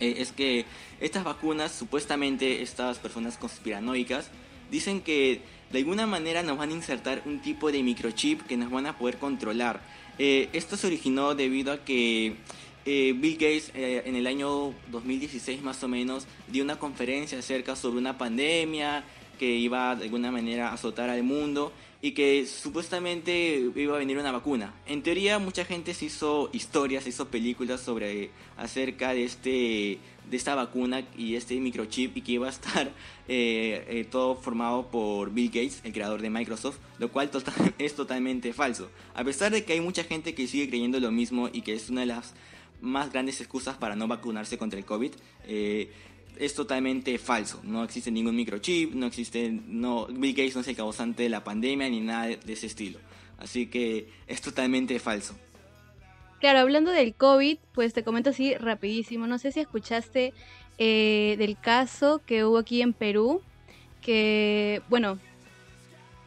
eh, 0.00 0.14
es 0.18 0.32
que 0.32 0.64
estas 1.00 1.24
vacunas, 1.24 1.72
supuestamente 1.72 2.62
estas 2.62 2.98
personas 2.98 3.36
conspiranoicas, 3.36 4.30
dicen 4.70 5.02
que 5.02 5.42
de 5.70 5.78
alguna 5.78 6.06
manera 6.06 6.42
nos 6.42 6.56
van 6.56 6.70
a 6.70 6.72
insertar 6.72 7.22
un 7.26 7.40
tipo 7.40 7.70
de 7.70 7.82
microchip 7.82 8.42
que 8.46 8.56
nos 8.56 8.70
van 8.70 8.86
a 8.86 8.96
poder 8.96 9.18
controlar. 9.18 9.82
Eh, 10.18 10.48
esto 10.52 10.76
se 10.76 10.86
originó 10.86 11.34
debido 11.34 11.72
a 11.72 11.84
que 11.84 12.36
eh, 12.90 13.12
Bill 13.12 13.34
Gates 13.34 13.70
eh, 13.74 14.02
en 14.06 14.16
el 14.16 14.26
año 14.26 14.72
2016 14.90 15.60
más 15.60 15.84
o 15.84 15.88
menos 15.88 16.26
dio 16.50 16.64
una 16.64 16.78
conferencia 16.78 17.38
acerca 17.38 17.76
sobre 17.76 17.98
una 17.98 18.16
pandemia 18.16 19.04
que 19.38 19.56
iba 19.56 19.94
de 19.94 20.04
alguna 20.04 20.32
manera 20.32 20.70
a 20.70 20.72
azotar 20.72 21.10
al 21.10 21.22
mundo 21.22 21.70
y 22.00 22.12
que 22.12 22.46
supuestamente 22.46 23.70
iba 23.74 23.94
a 23.94 23.98
venir 23.98 24.16
una 24.16 24.32
vacuna. 24.32 24.72
En 24.86 25.02
teoría 25.02 25.38
mucha 25.38 25.66
gente 25.66 25.92
se 25.92 26.06
hizo 26.06 26.48
historias, 26.54 27.04
se 27.04 27.10
hizo 27.10 27.28
películas 27.28 27.82
sobre 27.82 28.30
acerca 28.56 29.12
de 29.12 29.24
este 29.24 29.98
de 30.30 30.36
esta 30.36 30.54
vacuna 30.54 31.06
y 31.16 31.34
este 31.34 31.60
microchip 31.60 32.16
y 32.16 32.22
que 32.22 32.32
iba 32.32 32.46
a 32.46 32.50
estar 32.50 32.90
eh, 33.28 34.06
todo 34.10 34.34
formado 34.34 34.90
por 34.90 35.30
Bill 35.30 35.48
Gates, 35.48 35.82
el 35.84 35.92
creador 35.92 36.22
de 36.22 36.30
Microsoft, 36.30 36.78
lo 36.98 37.10
cual 37.10 37.30
total, 37.30 37.74
es 37.78 37.94
totalmente 37.94 38.54
falso. 38.54 38.90
A 39.14 39.24
pesar 39.24 39.52
de 39.52 39.64
que 39.64 39.74
hay 39.74 39.82
mucha 39.82 40.04
gente 40.04 40.34
que 40.34 40.46
sigue 40.46 40.70
creyendo 40.70 40.98
lo 41.00 41.10
mismo 41.10 41.50
y 41.52 41.60
que 41.60 41.74
es 41.74 41.90
una 41.90 42.00
de 42.00 42.06
las 42.06 42.34
más 42.80 43.12
grandes 43.12 43.40
excusas 43.40 43.76
para 43.76 43.96
no 43.96 44.08
vacunarse 44.08 44.58
contra 44.58 44.78
el 44.78 44.84
COVID, 44.84 45.12
eh, 45.46 45.90
es 46.38 46.54
totalmente 46.54 47.18
falso. 47.18 47.60
No 47.64 47.82
existe 47.84 48.10
ningún 48.10 48.36
microchip, 48.36 48.94
no 48.94 49.06
existe, 49.06 49.50
no, 49.50 50.06
Bill 50.06 50.34
Gates 50.34 50.54
no 50.54 50.60
es 50.60 50.68
el 50.68 50.76
causante 50.76 51.24
de 51.24 51.28
la 51.28 51.44
pandemia 51.44 51.88
ni 51.88 52.00
nada 52.00 52.26
de 52.26 52.52
ese 52.52 52.66
estilo. 52.66 52.98
Así 53.38 53.66
que 53.66 54.08
es 54.26 54.40
totalmente 54.40 54.98
falso. 54.98 55.36
Claro, 56.40 56.60
hablando 56.60 56.92
del 56.92 57.14
COVID, 57.14 57.58
pues 57.72 57.92
te 57.92 58.04
comento 58.04 58.30
así 58.30 58.54
rapidísimo. 58.54 59.26
No 59.26 59.38
sé 59.38 59.50
si 59.50 59.60
escuchaste 59.60 60.32
eh, 60.78 61.34
del 61.38 61.58
caso 61.58 62.20
que 62.24 62.44
hubo 62.44 62.58
aquí 62.58 62.82
en 62.82 62.92
Perú, 62.92 63.42
que, 64.00 64.82
bueno, 64.88 65.18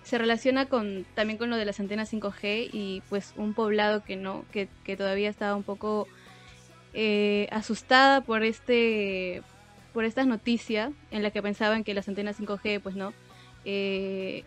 se 0.04 0.18
relaciona 0.18 0.66
con 0.66 1.06
también 1.16 1.38
con 1.38 1.50
lo 1.50 1.56
de 1.56 1.64
las 1.64 1.80
antenas 1.80 2.12
5G 2.12 2.70
y 2.74 3.02
pues 3.08 3.34
un 3.38 3.54
poblado 3.54 4.04
que 4.04 4.18
no, 4.18 4.44
que, 4.52 4.68
que 4.84 4.98
todavía 4.98 5.30
estaba 5.30 5.56
un 5.56 5.64
poco 5.64 6.08
eh, 6.94 7.48
asustada 7.52 8.22
por 8.22 8.44
este 8.44 9.42
por 9.94 10.06
estas 10.06 10.26
noticias 10.26 10.92
en 11.12 11.22
las 11.22 11.34
que 11.34 11.42
pensaban 11.42 11.84
que 11.84 11.94
las 11.94 12.08
antenas 12.08 12.40
5G, 12.40 12.80
pues 12.82 12.96
no, 12.96 13.14
eh, 13.66 14.44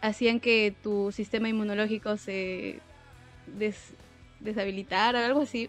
hacían 0.00 0.40
que 0.40 0.74
tu 0.82 1.10
sistema 1.12 1.48
inmunológico 1.48 2.16
se 2.16 2.80
deshabilitara, 4.40 5.26
algo 5.26 5.42
así. 5.42 5.68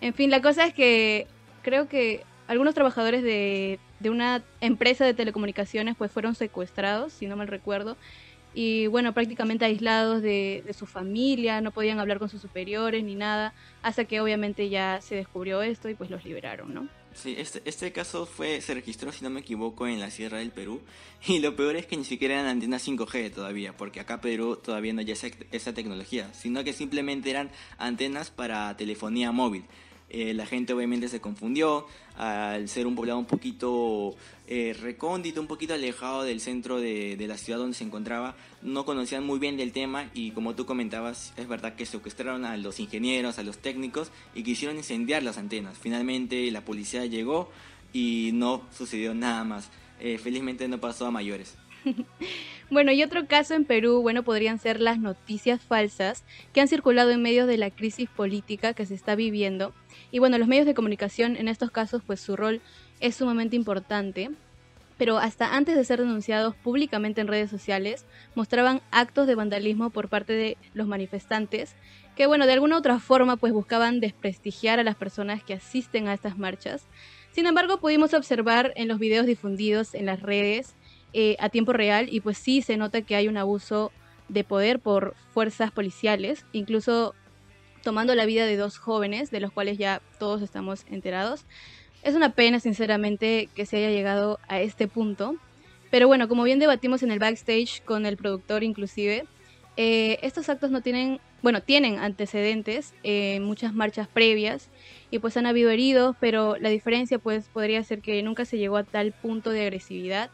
En 0.00 0.14
fin, 0.14 0.30
la 0.30 0.42
cosa 0.42 0.66
es 0.66 0.74
que 0.74 1.26
creo 1.62 1.88
que 1.88 2.22
algunos 2.46 2.74
trabajadores 2.74 3.22
de, 3.22 3.78
una 4.08 4.42
empresa 4.60 5.04
de 5.04 5.14
telecomunicaciones 5.14 5.96
pues 5.96 6.10
fueron 6.10 6.34
secuestrados, 6.34 7.12
si 7.12 7.26
no 7.26 7.36
mal 7.36 7.48
recuerdo, 7.48 7.96
y 8.54 8.86
bueno, 8.86 9.12
prácticamente 9.12 9.64
aislados 9.64 10.22
de, 10.22 10.62
de, 10.66 10.72
su 10.72 10.86
familia, 10.86 11.60
no 11.60 11.70
podían 11.70 12.00
hablar 12.00 12.18
con 12.18 12.28
sus 12.28 12.40
superiores 12.40 13.04
ni 13.04 13.14
nada, 13.14 13.54
hasta 13.82 14.04
que 14.04 14.20
obviamente 14.20 14.68
ya 14.68 15.00
se 15.00 15.16
descubrió 15.16 15.62
esto 15.62 15.88
y 15.88 15.94
pues 15.94 16.10
los 16.10 16.24
liberaron, 16.24 16.74
¿no? 16.74 16.88
Sí, 17.14 17.34
este, 17.36 17.62
este 17.64 17.90
caso 17.90 18.26
fue, 18.26 18.60
se 18.60 18.74
registró, 18.74 19.10
si 19.10 19.24
no 19.24 19.30
me 19.30 19.40
equivoco, 19.40 19.88
en 19.88 19.98
la 19.98 20.10
Sierra 20.10 20.38
del 20.38 20.52
Perú. 20.52 20.80
Y 21.26 21.40
lo 21.40 21.56
peor 21.56 21.74
es 21.74 21.84
que 21.86 21.96
ni 21.96 22.04
siquiera 22.04 22.34
eran 22.34 22.46
antenas 22.46 22.86
5G 22.86 23.34
todavía, 23.34 23.76
porque 23.76 23.98
acá 23.98 24.20
Perú 24.20 24.56
todavía 24.56 24.92
no 24.92 25.00
hay 25.00 25.10
esa, 25.10 25.26
esa 25.50 25.74
tecnología, 25.74 26.32
sino 26.32 26.62
que 26.62 26.72
simplemente 26.72 27.30
eran 27.30 27.50
antenas 27.76 28.30
para 28.30 28.76
telefonía 28.76 29.32
móvil. 29.32 29.64
Eh, 30.10 30.32
la 30.32 30.46
gente 30.46 30.72
obviamente 30.72 31.08
se 31.08 31.20
confundió 31.20 31.86
al 32.16 32.68
ser 32.68 32.86
un 32.86 32.94
poblado 32.94 33.18
un 33.18 33.26
poquito 33.26 34.16
eh, 34.46 34.74
recóndito, 34.80 35.40
un 35.40 35.46
poquito 35.46 35.74
alejado 35.74 36.22
del 36.22 36.40
centro 36.40 36.80
de, 36.80 37.16
la 37.28 37.36
ciudad 37.36 37.58
donde 37.58 37.76
se 37.76 37.84
encontraba. 37.84 38.34
No 38.62 38.84
conocían 38.84 39.24
muy 39.24 39.38
bien 39.38 39.56
del 39.56 39.72
tema 39.72 40.10
y 40.14 40.30
como 40.30 40.54
tú 40.54 40.64
comentabas, 40.64 41.34
es 41.36 41.46
verdad 41.46 41.74
que 41.74 41.84
secuestraron 41.84 42.44
a 42.44 42.56
los 42.56 42.80
ingenieros, 42.80 43.38
a 43.38 43.42
los 43.42 43.58
técnicos 43.58 44.10
y 44.34 44.42
quisieron 44.42 44.76
incendiar 44.78 45.22
las 45.22 45.36
antenas. 45.36 45.76
Finalmente 45.78 46.50
la 46.50 46.64
policía 46.64 47.04
llegó 47.04 47.50
y 47.92 48.30
no 48.32 48.62
sucedió 48.76 49.14
nada 49.14 49.44
más. 49.44 49.70
Eh, 50.00 50.16
felizmente 50.18 50.68
no 50.68 50.78
pasó 50.78 51.06
a 51.06 51.10
mayores. 51.10 51.56
Bueno, 52.70 52.92
y 52.92 53.02
otro 53.02 53.26
caso 53.26 53.54
en 53.54 53.64
Perú, 53.64 54.02
bueno, 54.02 54.24
podrían 54.24 54.58
ser 54.58 54.78
las 54.78 54.98
noticias 54.98 55.62
falsas 55.62 56.22
que 56.52 56.60
han 56.60 56.68
circulado 56.68 57.10
en 57.10 57.22
medio 57.22 57.46
de 57.46 57.56
la 57.56 57.70
crisis 57.70 58.10
política 58.10 58.74
que 58.74 58.84
se 58.84 58.94
está 58.94 59.14
viviendo. 59.14 59.72
Y 60.10 60.18
bueno, 60.18 60.38
los 60.38 60.48
medios 60.48 60.66
de 60.66 60.74
comunicación 60.74 61.36
en 61.36 61.48
estos 61.48 61.70
casos, 61.70 62.02
pues 62.06 62.20
su 62.20 62.36
rol 62.36 62.60
es 63.00 63.16
sumamente 63.16 63.56
importante. 63.56 64.30
Pero 64.96 65.18
hasta 65.18 65.54
antes 65.54 65.76
de 65.76 65.84
ser 65.84 66.00
denunciados 66.00 66.56
públicamente 66.56 67.20
en 67.20 67.28
redes 67.28 67.50
sociales, 67.50 68.04
mostraban 68.34 68.80
actos 68.90 69.28
de 69.28 69.36
vandalismo 69.36 69.90
por 69.90 70.08
parte 70.08 70.32
de 70.32 70.56
los 70.74 70.88
manifestantes, 70.88 71.76
que 72.16 72.26
bueno, 72.26 72.46
de 72.46 72.54
alguna 72.54 72.74
u 72.74 72.78
otra 72.80 72.98
forma 72.98 73.36
pues 73.36 73.52
buscaban 73.52 74.00
desprestigiar 74.00 74.80
a 74.80 74.84
las 74.84 74.96
personas 74.96 75.44
que 75.44 75.54
asisten 75.54 76.08
a 76.08 76.14
estas 76.14 76.36
marchas. 76.36 76.88
Sin 77.30 77.46
embargo, 77.46 77.78
pudimos 77.78 78.12
observar 78.12 78.72
en 78.74 78.88
los 78.88 78.98
videos 78.98 79.26
difundidos 79.26 79.94
en 79.94 80.06
las 80.06 80.20
redes 80.20 80.74
eh, 81.12 81.36
a 81.38 81.48
tiempo 81.48 81.72
real 81.72 82.08
y 82.10 82.20
pues 82.20 82.36
sí 82.36 82.60
se 82.60 82.76
nota 82.76 83.02
que 83.02 83.14
hay 83.14 83.28
un 83.28 83.36
abuso 83.36 83.92
de 84.28 84.42
poder 84.42 84.80
por 84.80 85.14
fuerzas 85.32 85.70
policiales, 85.70 86.44
incluso 86.52 87.14
tomando 87.88 88.14
la 88.14 88.26
vida 88.26 88.44
de 88.44 88.58
dos 88.58 88.76
jóvenes, 88.76 89.30
de 89.30 89.40
los 89.40 89.50
cuales 89.50 89.78
ya 89.78 90.02
todos 90.18 90.42
estamos 90.42 90.84
enterados. 90.90 91.46
Es 92.02 92.14
una 92.14 92.34
pena, 92.34 92.60
sinceramente, 92.60 93.48
que 93.54 93.64
se 93.64 93.78
haya 93.78 93.88
llegado 93.88 94.38
a 94.46 94.60
este 94.60 94.88
punto. 94.88 95.36
Pero 95.90 96.06
bueno, 96.06 96.28
como 96.28 96.42
bien 96.42 96.58
debatimos 96.58 97.02
en 97.02 97.10
el 97.10 97.18
backstage 97.18 97.82
con 97.86 98.04
el 98.04 98.18
productor 98.18 98.62
inclusive, 98.62 99.24
eh, 99.78 100.18
estos 100.20 100.50
actos 100.50 100.70
no 100.70 100.82
tienen, 100.82 101.18
bueno, 101.40 101.62
tienen 101.62 101.98
antecedentes, 101.98 102.92
en 103.04 103.42
muchas 103.44 103.72
marchas 103.72 104.06
previas, 104.06 104.68
y 105.10 105.18
pues 105.18 105.38
han 105.38 105.46
habido 105.46 105.70
heridos, 105.70 106.14
pero 106.20 106.58
la 106.58 106.68
diferencia 106.68 107.18
pues 107.18 107.48
podría 107.48 107.82
ser 107.84 108.02
que 108.02 108.22
nunca 108.22 108.44
se 108.44 108.58
llegó 108.58 108.76
a 108.76 108.84
tal 108.84 109.12
punto 109.12 109.48
de 109.48 109.62
agresividad 109.62 110.28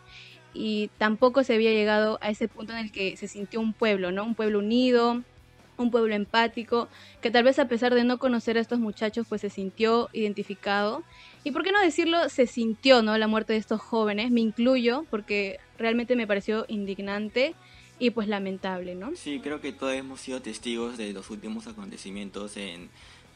y 0.55 0.91
tampoco 0.99 1.45
se 1.45 1.55
había 1.55 1.71
llegado 1.71 2.19
a 2.21 2.31
ese 2.31 2.49
punto 2.49 2.73
en 2.73 2.81
el 2.81 2.91
que 2.91 3.17
se 3.17 3.29
sintió 3.29 3.61
un 3.61 3.75
pueblo, 3.75 4.11
¿no? 4.11 4.25
Un 4.25 4.35
pueblo 4.35 4.59
unido, 4.59 5.23
un 5.77 5.91
pueblo 5.91 6.15
empático, 6.15 6.89
que 7.21 7.31
tal 7.31 7.45
vez 7.45 7.59
a 7.59 7.69
pesar 7.69 7.95
de 7.95 8.05
no 8.05 8.19
conocer 8.19 8.57
a 8.57 8.61
estos 8.61 8.79
muchachos, 8.79 9.27
pues 9.29 9.41
se 9.41 9.51
sintió 9.51 10.09
identificado. 10.13 11.03
Y 11.43 11.51
por 11.51 11.63
qué 11.63 11.73
no 11.73 11.81
decirlo, 11.81 12.29
se 12.29 12.47
sintió, 12.47 13.03
¿no? 13.03 13.17
La 13.19 13.29
muerte 13.29 13.53
de 13.53 13.59
estos 13.59 13.81
jóvenes, 13.81 14.31
me 14.31 14.41
incluyo, 14.41 15.05
porque 15.11 15.59
realmente 15.79 16.17
me 16.17 16.27
pareció 16.27 16.65
indignante 16.69 17.55
y 17.99 18.11
pues 18.11 18.29
lamentable, 18.29 18.95
¿no? 18.95 19.13
Sí, 19.15 19.41
creo 19.41 19.61
que 19.61 19.73
todos 19.73 19.95
hemos 19.95 20.21
sido 20.21 20.43
testigos 20.43 20.97
de 20.97 21.13
los 21.13 21.31
últimos 21.31 21.67
acontecimientos 21.67 22.57
en 22.57 22.91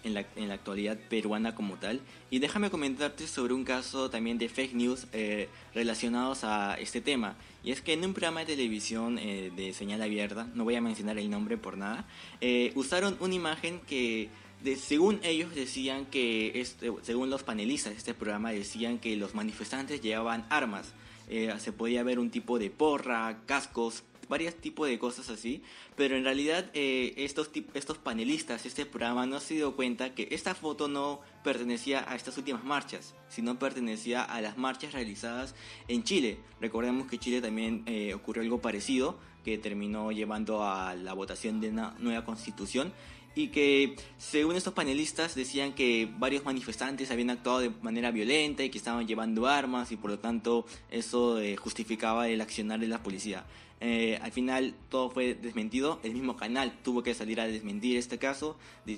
en 0.05 0.15
la, 0.15 0.25
en 0.37 0.49
la, 0.49 0.55
actualidad 0.55 0.97
peruana 1.09 1.55
como 1.55 1.77
tal. 1.77 2.01
Y 2.31 2.39
déjame 2.39 2.71
comentarte 2.71 3.27
sobre 3.27 3.55
un 3.55 3.65
caso 3.65 4.11
también 4.11 4.39
de 4.39 4.49
fake 4.49 4.75
news 4.75 5.07
eh, 5.13 5.49
relacionados 5.75 6.45
a 6.45 6.75
este 6.75 7.01
tema. 7.01 7.37
Y 7.65 7.73
es 7.73 7.81
que 7.81 7.93
en 7.93 8.05
un 8.05 8.15
programa 8.15 8.41
de 8.41 8.47
televisión 8.47 9.19
eh, 9.19 9.51
de 9.55 9.73
señal 9.73 10.03
abierta, 10.03 10.49
no 10.55 10.65
voy 10.65 10.77
a 10.77 10.81
mencionar 10.81 11.19
el 11.19 11.31
nombre 11.31 11.57
por 11.57 11.77
nada, 11.77 12.07
eh, 12.41 12.73
usaron 12.75 13.17
una 13.21 13.35
imagen 13.35 13.81
que... 13.81 14.29
De, 14.63 14.75
según 14.75 15.21
ellos 15.23 15.55
decían 15.55 16.05
que, 16.07 16.61
este, 16.61 16.91
según 17.03 17.31
los 17.31 17.45
panelistas 17.45 17.93
de 17.93 17.99
este 17.99 18.13
programa, 18.13 18.51
decían 18.51 18.99
que 18.99 19.15
los 19.17 19.33
manifestantes 19.33 20.01
llevaban 20.01 20.47
armas. 20.51 20.95
Eh, 21.29 21.55
se 21.59 21.73
podía 21.73 22.03
ver 22.03 22.19
un 22.19 22.31
tipo 22.31 22.59
de 22.59 22.71
porra, 22.71 23.39
cascos, 23.47 24.03
varios 24.29 24.55
tipos 24.55 24.89
de 24.89 24.99
cosas 24.99 25.29
así, 25.31 25.63
pero 25.97 26.17
en 26.17 26.25
realidad 26.25 26.71
eh, 26.75 27.15
estos, 27.17 27.51
estos 27.75 27.99
panelistas, 27.99 28.67
este 28.67 28.87
programa 28.87 29.27
no 29.27 29.41
se 29.41 29.55
dio 29.55 29.75
cuenta 29.77 30.15
que 30.15 30.29
esta 30.31 30.55
foto 30.55 30.89
no 30.89 31.21
pertenecía 31.45 32.05
a 32.11 32.15
estas 32.17 32.37
últimas 32.39 32.65
marchas, 32.65 33.15
sino 33.29 33.59
pertenecía 33.59 34.23
a 34.23 34.41
las 34.41 34.59
marchas 34.59 34.93
realizadas 34.93 35.55
en 35.89 36.05
Chile. 36.05 36.39
Recordemos 36.61 37.09
que 37.09 37.19
Chile 37.19 37.41
también 37.41 37.83
eh, 37.87 38.15
ocurrió 38.15 38.43
algo 38.43 38.61
parecido, 38.61 39.19
que 39.45 39.57
terminó 39.57 40.13
llevando 40.13 40.65
a 40.65 40.95
la 40.95 41.15
votación 41.15 41.61
de 41.61 41.71
una 41.71 41.95
nueva 41.99 42.25
constitución 42.25 42.93
y 43.35 43.49
que 43.49 43.97
según 44.17 44.57
estos 44.57 44.75
panelistas 44.75 45.35
decían 45.35 45.73
que 45.73 46.09
varios 46.19 46.45
manifestantes 46.45 47.11
habían 47.11 47.31
actuado 47.31 47.61
de 47.61 47.71
manera 47.83 48.11
violenta 48.11 48.65
y 48.65 48.71
que 48.71 48.79
estaban 48.79 49.07
llevando 49.07 49.47
armas 49.47 49.93
y 49.93 49.97
por 49.97 50.11
lo 50.11 50.19
tanto 50.19 50.67
eso 50.91 51.41
eh, 51.41 51.57
justificaba 51.57 52.29
el 52.29 52.41
accionar 52.41 52.81
de 52.81 52.89
la 52.89 53.03
policía. 53.03 53.45
Eh, 53.81 54.19
al 54.23 54.33
final 54.33 54.75
todo 54.89 55.11
fue 55.11 55.35
desmentido, 55.35 56.01
el 56.03 56.13
mismo 56.13 56.37
canal 56.37 56.73
tuvo 56.83 57.03
que 57.03 57.15
salir 57.15 57.41
a 57.41 57.47
desmentir 57.47 57.97
este 57.97 58.19
caso, 58.19 58.57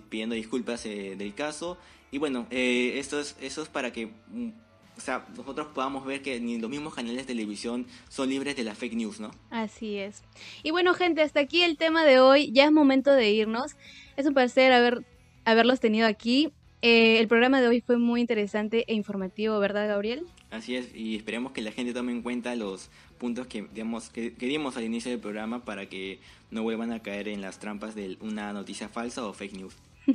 pidiendo 0.08 0.34
disculpas 0.34 0.86
eh, 0.86 1.16
del 1.16 1.34
caso. 1.34 1.76
Y 2.10 2.18
bueno, 2.18 2.46
eh, 2.50 2.94
esto, 2.96 3.20
es, 3.20 3.36
eso 3.40 3.62
es 3.62 3.68
para 3.68 3.92
que 3.92 4.06
mm, 4.06 4.48
o 5.00 5.02
sea, 5.02 5.24
nosotros 5.34 5.68
podamos 5.74 6.04
ver 6.04 6.20
que 6.20 6.38
ni 6.40 6.58
los 6.58 6.68
mismos 6.68 6.94
canales 6.94 7.22
de 7.22 7.24
televisión 7.24 7.86
son 8.10 8.28
libres 8.28 8.54
de 8.54 8.64
la 8.64 8.74
fake 8.74 8.92
news, 8.92 9.18
¿no? 9.18 9.30
Así 9.48 9.96
es. 9.96 10.22
Y 10.62 10.72
bueno, 10.72 10.92
gente, 10.92 11.22
hasta 11.22 11.40
aquí 11.40 11.62
el 11.62 11.78
tema 11.78 12.04
de 12.04 12.20
hoy. 12.20 12.52
Ya 12.52 12.66
es 12.66 12.72
momento 12.72 13.10
de 13.10 13.30
irnos. 13.30 13.76
Es 14.18 14.26
un 14.26 14.34
placer 14.34 14.72
haber, 14.72 15.02
haberlos 15.46 15.80
tenido 15.80 16.06
aquí. 16.06 16.52
Eh, 16.82 17.18
el 17.18 17.28
programa 17.28 17.62
de 17.62 17.68
hoy 17.68 17.80
fue 17.80 17.96
muy 17.96 18.20
interesante 18.20 18.84
e 18.88 18.94
informativo, 18.94 19.58
¿verdad, 19.58 19.88
Gabriel? 19.88 20.26
Así 20.50 20.76
es, 20.76 20.94
y 20.94 21.16
esperemos 21.16 21.52
que 21.52 21.62
la 21.62 21.72
gente 21.72 21.94
tome 21.94 22.12
en 22.12 22.20
cuenta 22.20 22.54
los 22.54 22.90
puntos 23.16 23.46
que, 23.46 23.62
digamos, 23.72 24.10
que, 24.10 24.34
que 24.34 24.46
dimos 24.46 24.76
al 24.76 24.84
inicio 24.84 25.10
del 25.10 25.20
programa 25.20 25.64
para 25.64 25.88
que 25.88 26.18
no 26.50 26.62
vuelvan 26.62 26.92
a 26.92 27.00
caer 27.00 27.28
en 27.28 27.40
las 27.40 27.58
trampas 27.58 27.94
de 27.94 28.18
una 28.20 28.52
noticia 28.52 28.90
falsa 28.90 29.24
o 29.24 29.32
fake 29.32 29.54
news. 29.54 29.76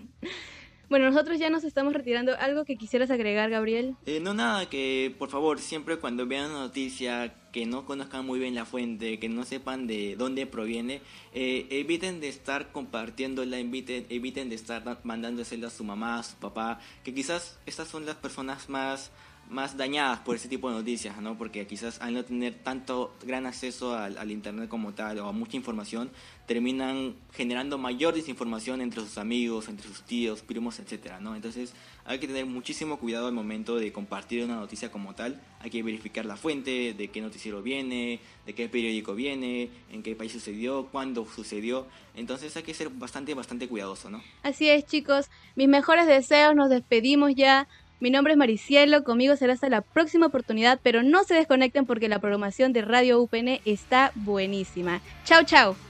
Bueno, 0.89 1.10
nosotros 1.10 1.39
ya 1.39 1.50
nos 1.50 1.63
estamos 1.63 1.94
retirando. 1.94 2.36
¿Algo 2.39 2.63
que 2.65 2.77
quisieras 2.77 3.10
agregar, 3.10 3.50
Gabriel? 3.50 3.96
Eh, 4.06 4.20
no 4.20 4.34
nada, 4.34 4.70
que 4.70 5.13
por 5.18 5.30
favor, 5.30 5.60
siempre 5.60 5.98
cuando 5.98 6.27
vean 6.27 6.51
una 6.51 6.60
noticia 6.60 7.34
que 7.51 7.65
no 7.65 7.86
conozcan 7.86 8.25
muy 8.25 8.38
bien 8.38 8.54
la 8.54 8.65
fuente, 8.65 9.18
que 9.18 9.30
no 9.30 9.46
sepan 9.46 9.88
de 9.88 10.15
dónde 10.18 10.46
proviene, 10.46 11.01
eh, 11.34 11.68
eviten 11.72 12.20
de 12.20 12.27
estar 12.27 12.72
compartiéndola, 12.72 13.58
eviten, 13.58 14.06
eviten 14.10 14.50
de 14.50 14.56
estar 14.56 15.00
mandándosela 15.04 15.68
a 15.68 15.72
su 15.72 15.84
mamá, 15.84 16.20
a 16.20 16.24
su 16.24 16.36
papá, 16.36 16.80
que 17.04 17.13
quizás 17.13 17.58
estas 17.65 17.88
son 17.88 18.06
las 18.06 18.15
personas 18.15 18.70
más 18.70 19.12
más 19.50 19.78
dañadas 19.78 20.20
por 20.20 20.36
ese 20.36 20.48
tipo 20.48 20.70
de 20.70 20.75
noticias, 20.75 21.20
¿no? 21.22 21.38
Porque 21.38 21.68
quizás 21.68 22.02
al 22.02 22.14
no 22.14 22.25
tener 22.25 22.56
tanto 22.56 23.16
gran 23.24 23.46
acceso 23.46 23.96
al, 23.96 24.18
al 24.18 24.32
internet 24.32 24.70
como 24.70 24.94
tal 24.94 25.20
o 25.20 25.28
a 25.28 25.32
mucha 25.32 25.58
información, 25.58 26.10
terminan 26.46 27.16
generando 27.34 27.78
mayor 27.78 28.14
desinformación 28.14 28.82
entre 28.82 29.02
sus 29.02 29.18
amigos, 29.18 29.68
entre 29.68 29.88
sus 29.88 30.04
tíos, 30.04 30.42
primos, 30.42 30.80
etcétera, 30.80 31.20
¿no? 31.20 31.36
Entonces 31.36 31.74
hay 32.06 32.20
que 32.20 32.28
tener 32.28 32.46
muchísimo 32.46 32.98
cuidado 32.98 33.28
al 33.28 33.34
momento 33.34 33.78
de 33.78 33.92
compartir 33.92 34.44
una 34.44 34.58
noticia 34.58 34.92
como 34.92 35.16
tal. 35.16 35.42
Hay 35.60 35.72
que 35.72 35.82
verificar 35.82 36.25
la 36.25 36.36
fuente, 36.36 36.94
de 36.94 37.08
qué 37.08 37.20
noticiero 37.20 37.64
viene, 37.64 38.20
de 38.46 38.54
qué 38.54 38.70
periódico 38.70 39.16
viene, 39.16 39.70
en 39.92 40.04
qué 40.04 40.16
país 40.16 40.32
sucedió, 40.32 40.88
cuándo 40.92 41.25
sucedió. 41.25 41.88
Entonces 42.16 42.56
hay 42.56 42.64
que 42.64 42.75
ser 42.75 42.90
bastante, 42.90 43.34
bastante 43.34 43.68
cuidadoso, 43.68 44.12
¿no? 44.12 44.22
Así 44.44 44.70
es, 44.70 44.86
chicos. 44.86 45.32
Mis 45.56 45.68
mejores 45.68 46.06
deseos, 46.06 46.56
nos 46.56 46.70
despedimos 46.70 47.34
ya. 47.36 47.68
Mi 48.00 48.10
nombre 48.10 48.34
es 48.34 48.38
Maricielo, 48.38 49.04
conmigo 49.04 49.36
será 49.36 49.54
hasta 49.54 49.70
la 49.70 49.82
próxima 49.82 50.28
oportunidad, 50.28 50.80
pero 50.84 51.02
no 51.02 51.24
se 51.24 51.36
desconecten 51.36 51.86
porque 51.86 52.10
la 52.10 52.20
programación 52.20 52.74
de 52.74 52.82
Radio 52.82 53.22
UPN 53.22 53.62
está 53.66 54.12
buenísima. 54.16 55.02
Chao, 55.24 55.44
chao. 55.44 55.85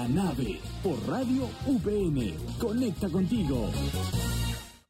La 0.00 0.08
Nave 0.08 0.58
por 0.82 0.96
Radio 1.06 1.46
UPN. 1.66 2.32
Conecta 2.58 3.10
contigo. 3.10 3.68